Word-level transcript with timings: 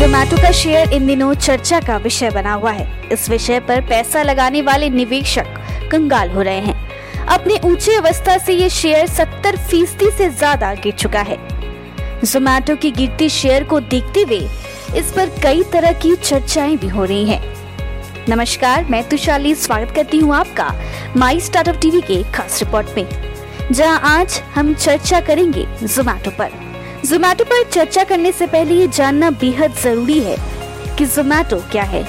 जोमेटो 0.00 0.36
का 0.36 0.50
share 0.50 0.92
in 0.92 1.06
दिनों 1.06 1.32
चर्चा 1.36 1.78
का 1.80 1.96
विषय 1.96 2.30
बना 2.30 2.52
हुआ 2.52 2.70
है। 2.72 3.08
इस 3.12 3.28
विषय 3.30 3.58
पर 3.60 3.80
पैसा 3.80 4.22
लगाने 4.22 4.60
वाले 4.62 4.88
निवेशक 4.90 5.46
कंगाल 5.92 6.30
हो 6.30 6.42
रहे 6.42 6.60
हैं। 6.60 7.26
अपनी 7.26 7.58
ऊँची 7.64 7.94
अवस्था 7.94 8.36
से 8.38 8.52
ये 8.52 8.68
शेयर 8.70 9.08
70 9.08 9.56
फ़ीसदी 9.70 10.10
से 10.10 10.28
ज़्यादा 10.28 10.72
गिर 10.74 10.92
चुका 10.92 11.20
है। 11.20 11.36
जोमैटो 12.22 12.76
की 12.76 12.90
गिरती 12.90 13.28
शेयर 13.28 13.64
को 13.64 13.80
देखते 13.80 14.20
हुए 14.22 14.40
इस 15.00 15.12
पर 15.16 15.34
कई 15.42 15.62
तरह 15.72 15.92
की 15.92 16.14
चर्चाएँ 16.14 16.76
भी 16.76 16.88
हो 16.88 17.04
रही 17.04 17.24
हैं। 17.24 17.42
नमस्कार, 18.28 18.84
मैं 18.84 19.02
तुशाली 19.08 19.54
स्वागत 19.56 19.94
करती 19.96 20.18
हूँ 20.18 20.34
आपका 20.36 20.72
माई 21.16 21.40
स्टार्टअप 21.40 21.80
टीवी 21.82 22.00
के 22.00 22.22
खास 22.32 22.62
रिपोर्ट 22.62 22.96
में, 22.96 23.06
जहाँ 23.72 24.00
आज 24.16 24.40
हम 24.54 24.74
चर्चा 24.76 25.20
करेंगे 25.20 25.66
जोमैटो 25.84 26.30
पर। 26.30 26.69
जोमेटो 27.06 27.44
पर 27.44 27.62
चर्चा 27.70 28.02
करने 28.04 28.30
से 28.32 28.46
पहले 28.46 28.74
ये 28.74 28.86
जानना 28.88 29.30
बेहद 29.40 29.74
ज़रूरी 29.74 30.18
है 30.20 30.36
कि 30.98 31.04
जोमेटो 31.06 31.56
क्या 31.72 31.82
है। 31.82 32.02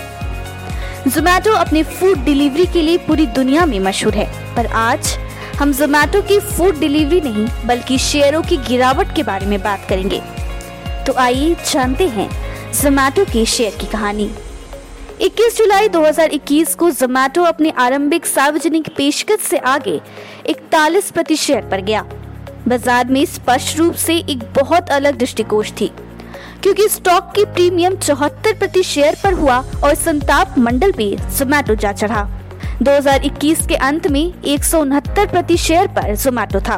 जोमेटो 1.08 1.52
अपने 1.52 1.84
फ़ूड 1.84 2.24
डिलीवरी 2.26 2.66
के 2.66 2.82
लिए 2.82 2.98
पूरी 2.98 3.26
दुनिया 3.28 3.66
में 3.66 3.80
मशहूर 3.80 4.14
है, 4.14 4.28
पर 4.56 4.66
आज 4.68 5.18
हम 5.60 5.74
जोमेटो 5.74 6.22
की 6.22 6.40
फ़ूड 6.40 6.80
डिलीवरी 6.80 7.22
नहीं, 7.22 7.48
बल्कि 7.68 7.98
शेयरों 8.00 8.42
की 8.42 8.58
गिरावट 8.58 9.16
के 9.16 9.24
बारे 9.24 9.46
में 9.46 9.60
बात 9.64 9.86
करेंगे। 9.90 10.22
तो 11.08 11.14
आइए 11.14 11.56
जानते 11.74 12.08
हैं 12.08 12.30
जोमेटो 12.74 13.26
के 13.26 13.46
शेयर 13.48 13.78
की 13.82 13.88
कहानी। 13.88 14.30
21 15.22 15.58
जुलाई 15.58 15.88
2021 15.90 16.76
को 16.76 16.92
जोमेटो 16.92 17.44
अपने 17.44 17.74
आरंभिक 17.78 18.26
सार्वजनिक 18.26 18.96
पेशकश 18.98 19.42
से 19.42 19.58
आगे 19.58 20.00
इकतालीस 20.46 21.12
प्रति 21.12 21.36
शेयर 21.36 21.62
पर 21.62 21.82
गया। 21.82 22.06
बाज़ार 22.68 23.08
में 23.08 23.26
स्पष्ट 23.26 23.78
रूप 23.78 23.94
से 23.96 24.16
एक 24.20 24.44
बहुत 24.56 24.90
अलग 24.92 25.18
दृष्टिकोण 25.18 25.66
थी, 25.80 25.92
क्योंकि 26.64 26.88
स्टॉक 26.90 27.32
की 27.36 27.46
प्रीमियम 27.46 27.96
चौहत्तर 27.98 28.58
प्रति 28.58 28.84
शेयर 28.84 29.16
पर 29.24 29.34
हुआ 29.34 29.58
और 29.84 29.96
संताप 29.96 30.58
मंडल 30.60 30.92
पे 30.92 31.16
जोमेटो 31.30 31.76
जा 31.76 31.92
चढ़ा। 31.94 32.28
2021 32.84 33.66
के 33.68 33.76
अंत 33.78 34.08
में 34.08 34.22
एक 34.22 34.64
प्रति 35.22 35.58
शेयर 35.60 35.88
पर 35.90 36.16
जोमैटो 36.16 36.60
था। 36.60 36.78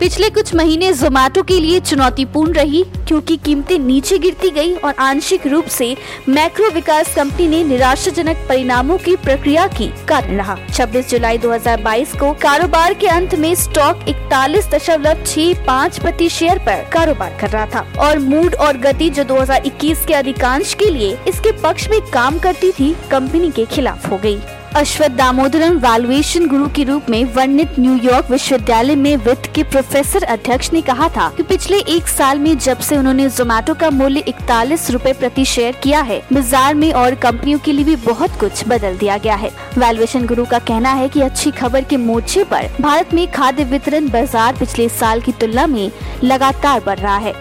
पिछले 0.00 0.28
कुछ 0.30 0.54
महीने 0.54 0.92
जोमैटो 0.92 1.42
के 1.42 1.58
लिए 1.60 1.78
चुनौतीपूर्ण 1.80 2.52
रही, 2.52 2.82
क्योंकि 3.08 3.36
कीमतें 3.36 3.78
नीचे 3.78 4.18
गिरती 4.18 4.50
गई 4.50 4.74
और 4.74 4.94
आंशिक 4.94 5.46
रूप 5.46 5.66
से 5.66 5.96
मैक्रो 6.28 6.68
विकास 6.70 7.14
कंपनी 7.14 7.46
ने 7.48 7.62
निराशाजनक 7.64 8.44
परिणामों 8.48 8.98
की 8.98 9.14
प्रक्रिया 9.16 9.66
की 9.68 9.88
कारण 10.08 10.36
रहा। 10.36 10.56
26 10.68 11.10
जुलाई 11.10 11.38
2022 11.38 12.14
को 12.18 12.32
कारोबार 12.42 12.94
के 12.94 13.06
अंत 13.06 13.34
में 13.34 13.54
स्टॉक 13.54 14.04
इकतालीस 14.08 14.68
दशमलव 14.74 15.24
छह 15.24 15.64
पाँच 15.66 15.98
प्रति 16.00 16.28
शेयर 16.28 16.58
पर 16.58 16.88
कारोबार 16.92 17.36
कर 17.40 17.50
रहा 17.50 17.66
था 17.66 17.86
और 18.00 18.18
मूड 18.18 18.54
और 18.56 18.76
गति 18.76 19.10
जो 19.10 19.24
2021 19.24 20.04
के 20.06 20.14
अधिकांश 20.14 20.74
के 20.74 20.90
लिए 20.90 21.18
इसके 21.28 21.52
पक्ष 21.62 21.88
में 21.90 22.00
काम 22.12 22.38
करती 22.38 22.72
थी, 22.72 22.94
कंपनी 23.10 23.50
के 23.50 23.64
खिलाफ 23.66 24.10
हो 24.10 24.18
गई 24.18 24.38
अश्वथ 24.76 25.08
दामोदरम 25.08 25.76
वैल्यूएशन 25.78 26.46
गुरु 26.48 26.66
के 26.68 26.82
रूप 26.84 27.08
में 27.10 27.24
वर्णित 27.34 27.78
न्यूयॉर्क 27.78 28.30
विश्वविद्यालय 28.30 28.96
में 28.96 29.16
वित्त 29.16 29.46
के 29.54 29.62
प्रोफेसर 29.62 30.24
अध्यक्ष 30.24 30.72
ने 30.72 30.82
कहा 30.82 31.08
था 31.08 31.28
कि 31.36 31.42
पिछले 31.42 31.78
एक 31.88 32.08
साल 32.08 32.38
में 32.38 32.58
जब 32.58 32.78
से 32.78 32.96
उन्होंने 32.96 33.28
जोमेटो 33.28 33.74
का 33.74 33.90
मूल्य 33.90 34.20
इकतालीस 34.28 34.90
रूपए 34.90 35.12
प्रति 35.12 35.44
शेयर 35.44 35.76
किया 35.82 36.00
है, 36.00 36.20
बाज़ार 36.32 36.74
में 36.74 36.92
और 36.92 37.14
कंपनियों 37.14 37.58
के 37.58 37.72
लिए 37.72 37.84
भी 37.84 37.96
बहुत 37.96 38.38
कुछ 38.40 38.62
बदल 38.68 38.98
दिया 38.98 39.16
गया 39.16 39.34
है। 39.34 39.50
वैल्यूएशन 39.78 40.26
गुरु 40.26 40.44
का 40.44 40.58
कहना 40.60 40.92
है 40.92 41.08
की 41.08 41.20
अच्छी 41.20 41.50
खबर 41.50 41.84
के 41.84 41.96
मोर्चे 41.96 42.42
आरोप 42.42 42.80
भारत 42.82 43.14
में 43.14 43.26
खाद्य 43.32 43.64
वितरण 43.64 44.08
बाज़ार 44.10 44.56
पिछले 44.58 44.88
साल 44.90 45.20
की 45.20 45.32
तुलना 45.32 45.66
में 45.66 45.90
लगातार 46.24 46.82
बढ़ 46.86 46.98
रहा 46.98 47.16
है 47.18 47.32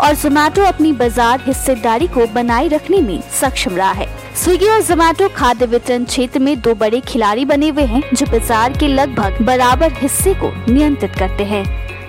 और 0.00 0.14
जोमेटो 0.14 0.64
अपनी 0.64 0.92
बाज़ार 0.94 1.42
हिस्सेदारी 1.46 2.06
को 2.08 2.26
बनाए 2.32 2.68
रखने 2.68 3.00
में 3.00 3.20
सक्षम 3.40 3.76
रहा 3.76 3.92
है। 3.92 4.19
स्विगी 4.40 4.68
और 4.68 4.82
जोमेटो 4.82 5.28
खाद्य 5.28 5.66
वितरण 5.66 6.04
क्षेत्र 6.04 6.38
में 6.38 6.60
दो 6.60 6.74
बड़े 6.74 7.00
खिलाड़ी 7.00 7.44
बने 7.44 7.68
हुए 7.68 7.82
हैं, 7.84 8.02
जो 8.14 8.26
बाज़ार 8.26 8.78
के 8.78 8.86
लगभग 8.88 9.42
बराबर 9.46 9.92
हिस्से 9.92 10.34
को 10.34 10.50
नियंत्रित 10.72 11.18
करते 11.18 11.44
हैं। 11.44 11.64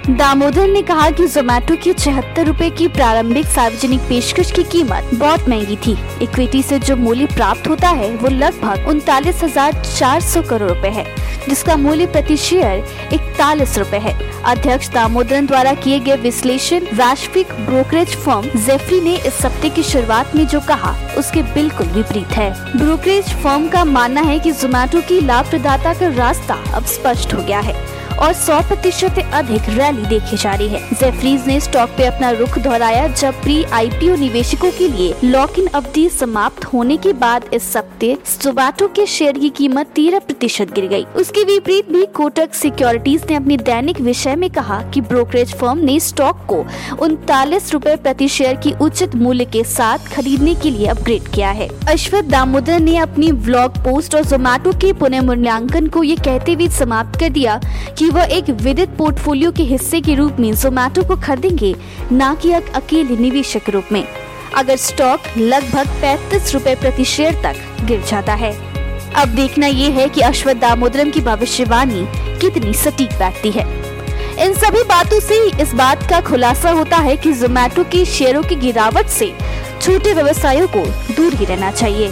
दामोदर 0.09 0.67
ने 0.67 0.81
कहा 0.81 1.09
कि 1.11 1.25
जोमेटो 1.27 1.75
की 1.75 1.91
छिहत्तर 1.93 2.45
रूपए 2.45 2.69
की 2.69 2.87
प्रारंभिक 2.87 3.45
सार्वजनिक 3.45 3.99
पेशकश 3.99 4.51
की 4.51 4.63
कीमत 4.63 5.09
बहुत 5.13 5.49
महँगी 5.49 5.75
थी। 5.77 5.91
इक्विटी 6.21 6.61
से 6.63 6.79
जो 6.79 6.95
मूल्य 6.95 7.25
प्राप्त 7.25 7.67
होता 7.67 7.89
है, 7.89 8.09
वो 8.11 8.29
लगभग 8.29 8.87
उनतालीस 8.87 9.43
हज़ार 9.43 9.73
चार 9.83 10.21
सौ 10.21 10.41
करोड़ 10.41 10.69
रुपए 10.69 10.89
है, 10.89 11.05
जिसका 11.49 11.75
मूल्य 11.75 12.05
प्रति 12.07 12.37
शेयर 12.37 13.13
इकतालीस 13.13 13.77
रूपए 13.77 13.97
है। 13.97 14.15
अध्यक्ष 14.45 14.89
दामोदरन 14.89 15.45
द्वारा 15.45 15.73
किए 15.75 15.99
गए 15.99 16.17
विश्लेषण, 16.17 16.85
वैश्विक 16.93 17.53
ब्रोकरेज 17.61 18.15
फर्म 18.15 18.49
जेफरी 18.57 19.01
ने 19.01 19.15
इस 19.17 19.33
सप्ताह 19.33 19.75
की 19.75 19.83
शुरुआत 19.83 20.35
में 20.35 20.45
जो 20.47 20.59
कहा, 20.59 20.95
उसके 21.17 21.43
बिल्कुल 21.53 21.87
विपरीत 21.89 22.31
है। 22.31 22.51
ब्रोकरेज 22.77 23.33
फर्म 23.43 23.69
का 23.69 23.85
मानना 23.85 24.21
है 24.21 24.39
कि 24.39 24.51
जोमेटो 24.51 25.01
की 25.01 25.21
लाभ 25.21 25.49
प्रदाता 25.49 25.93
का 25.93 26.13
रास्ता 26.15 26.63
अब 26.73 26.85
स्पष्ट 26.87 27.33
हो 27.33 27.43
गया 27.43 27.59
है। 27.59 28.00
और 28.13 28.33
100 28.33 28.61
प्रतिशत 28.67 29.19
अधिक 29.33 29.69
रैली 29.69 30.05
देखी 30.05 30.37
जा 30.37 30.53
रही 30.53 30.67
है। 30.67 30.79
जेफरीज 30.93 31.47
ने 31.47 31.59
स्टॉक 31.59 31.89
पे 31.89 32.05
अपना 32.05 32.29
रुख 32.31 32.57
दोहराया 32.59 33.07
जब 33.07 33.41
प्री 33.41 33.63
आईपीओ 33.63 34.15
निवेशकों 34.15 34.71
के 34.71 34.87
लिए 34.87 35.13
लॉक 35.23 35.59
इन 35.59 35.67
अवधि 35.67 36.07
समाप्त 36.09 36.65
होने 36.65 36.97
के 36.97 37.13
बाद 37.13 37.45
इस 37.53 37.71
सप्ताह 37.73 37.89
जोमेटो 38.41 38.87
के 38.87 39.05
शेयर 39.05 39.37
की 39.37 39.49
कीमत 39.49 39.87
तेरह 39.95 40.19
प्रतिशत 40.19 40.71
गिर 40.71 40.87
गई 40.87 41.03
उसके 41.15 41.43
विपरीत 41.43 41.91
भी 41.91 42.05
कोटक 42.15 42.53
सिक्योरिटीज 42.53 43.25
ने 43.29 43.35
अपनी 43.35 43.57
दैनिक 43.57 44.01
विषय 44.01 44.35
में 44.35 44.49
कहा 44.49 44.81
की 44.93 45.01
ब्रोकरेज 45.01 45.53
फर्म 45.55 45.77
ने 45.77 45.99
स्टॉक 45.99 46.45
को 46.49 46.63
उनतालीस 46.99 47.71
रूपए 47.73 47.95
प्रति 47.95 48.27
शेयर 48.27 48.55
की 48.55 48.73
उचित 48.81 49.15
मूल्य 49.15 49.45
के 49.45 49.63
साथ 49.63 50.07
खरीदने 50.13 50.55
के 50.55 50.69
लिए 50.69 50.87
अपग्रेड 50.87 51.27
किया 51.27 51.49
है। 51.51 51.67
अश्वथ 51.87 52.29
दामोदर 52.29 52.79
ने 52.79 52.97
अपनी 52.97 53.31
ब्लॉग 53.41 53.77
पोस्ट 53.77 54.15
और 54.15 54.25
जोमेटो 54.25 54.71
के 54.71 54.93
पुनः 54.93 55.21
मूल्यांकन 55.21 55.87
को 55.87 56.03
ये 56.03 56.15
कहते 56.15 56.53
हुए 56.53 56.67
समाप्त 56.69 57.19
कर 57.19 57.29
दिया 57.29 57.59
कि 58.01 58.09
वह 58.09 58.23
एक 58.23 58.49
विदित 58.49 58.89
पोर्टफोलियो 58.89 59.51
के 59.51 59.63
हिस्से 59.63 59.99
के 60.01 60.13
रूप 60.15 60.37
में 60.39 60.53
जोमैटो 60.53 61.03
को 61.03 61.15
खरीदेंगे, 61.15 61.75
न 62.13 62.35
कि 62.41 62.53
एक 62.53 62.71
अकेले 62.75 63.17
निवेशक 63.17 63.69
रूप 63.69 63.91
में। 63.91 64.07
अगर 64.55 64.75
स्टॉक 64.75 65.19
लगभग 65.37 65.87
पैतीस 65.87 66.53
रूपए 66.53 66.75
प्रति 66.75 67.05
शेयर 67.05 67.33
तक 67.43 67.85
गिर 67.85 68.01
जाता 68.01 68.33
है। 68.33 68.51
अब 69.13 69.27
देखना 69.27 69.67
ये 69.67 69.89
है 69.89 70.07
कि 70.09 70.21
अश्वथ 70.21 70.53
दामोदरम 70.53 71.11
की 71.11 71.19
भविष्यवाणी 71.19 72.05
कितनी 72.39 72.73
सटीक 72.73 73.13
बैठती 73.19 73.51
है। 73.51 73.67
इन 74.45 74.53
सभी 74.53 74.83
बातों 74.83 75.19
से 75.19 75.39
इस 75.61 75.73
बात 75.73 76.09
का 76.09 76.21
खुलासा 76.21 76.71
होता 76.71 76.97
है 76.97 77.17
कि 77.17 77.33
जोमैटो 77.33 77.83
के 77.83 78.05
शेयरों 78.05 78.43
की 78.43 78.55
गिरावट 78.55 79.07
से 79.09 79.33
छोटे 79.81 80.13
व्यवसायों 80.13 80.67
को 80.67 80.85
दूर 81.13 81.33
ही 81.33 81.45
रहना 81.45 81.71
चाहिए। 81.71 82.11